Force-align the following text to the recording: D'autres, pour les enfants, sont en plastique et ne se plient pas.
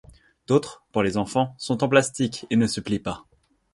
D'autres, 0.47 0.83
pour 0.91 1.03
les 1.03 1.15
enfants, 1.15 1.53
sont 1.59 1.83
en 1.83 1.87
plastique 1.87 2.47
et 2.49 2.55
ne 2.55 2.65
se 2.65 2.81
plient 2.81 2.97
pas. 2.97 3.27